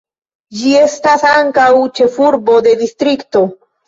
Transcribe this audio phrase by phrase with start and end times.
[0.59, 1.65] Ĝi estas ankaŭ
[1.99, 3.43] ĉefurbo de distrikto.